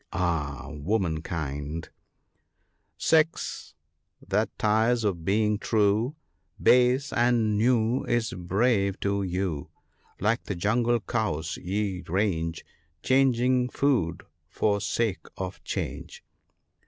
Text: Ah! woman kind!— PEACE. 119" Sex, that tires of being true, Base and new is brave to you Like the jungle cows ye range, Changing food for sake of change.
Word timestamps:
Ah! 0.11 0.65
woman 0.71 1.21
kind!— 1.21 1.87
PEACE. 2.97 2.97
119" 2.97 2.97
Sex, 3.07 3.75
that 4.29 4.49
tires 4.57 5.03
of 5.03 5.23
being 5.23 5.59
true, 5.59 6.15
Base 6.59 7.13
and 7.13 7.55
new 7.55 8.03
is 8.05 8.33
brave 8.33 8.99
to 9.01 9.21
you 9.21 9.69
Like 10.19 10.45
the 10.45 10.55
jungle 10.55 11.01
cows 11.01 11.55
ye 11.57 12.01
range, 12.07 12.65
Changing 13.03 13.69
food 13.69 14.23
for 14.49 14.81
sake 14.81 15.21
of 15.37 15.63
change. 15.63 16.23